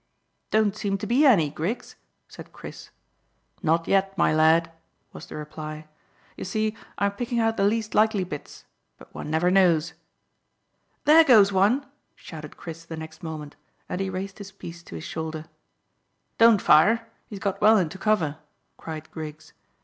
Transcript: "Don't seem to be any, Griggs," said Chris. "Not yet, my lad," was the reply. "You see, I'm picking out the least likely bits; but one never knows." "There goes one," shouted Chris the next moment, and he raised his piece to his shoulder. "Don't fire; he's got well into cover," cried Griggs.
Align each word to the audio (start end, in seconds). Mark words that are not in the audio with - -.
"Don't 0.49 0.75
seem 0.75 0.97
to 0.97 1.05
be 1.05 1.27
any, 1.27 1.51
Griggs," 1.51 1.95
said 2.27 2.51
Chris. 2.51 2.89
"Not 3.61 3.87
yet, 3.87 4.17
my 4.17 4.33
lad," 4.33 4.71
was 5.13 5.27
the 5.27 5.35
reply. 5.35 5.87
"You 6.35 6.43
see, 6.43 6.75
I'm 6.97 7.11
picking 7.11 7.39
out 7.39 7.55
the 7.55 7.65
least 7.65 7.93
likely 7.93 8.23
bits; 8.23 8.65
but 8.97 9.13
one 9.13 9.29
never 9.29 9.51
knows." 9.51 9.93
"There 11.05 11.23
goes 11.23 11.51
one," 11.53 11.85
shouted 12.15 12.57
Chris 12.57 12.83
the 12.83 12.97
next 12.97 13.21
moment, 13.21 13.55
and 13.87 14.01
he 14.01 14.09
raised 14.09 14.39
his 14.39 14.51
piece 14.51 14.81
to 14.85 14.95
his 14.95 15.03
shoulder. 15.03 15.45
"Don't 16.39 16.63
fire; 16.63 17.07
he's 17.27 17.37
got 17.37 17.61
well 17.61 17.77
into 17.77 17.99
cover," 17.99 18.39
cried 18.77 19.07
Griggs. 19.11 19.53